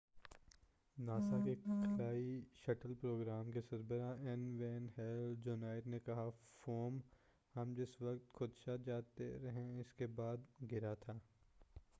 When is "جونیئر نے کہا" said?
5.43-6.29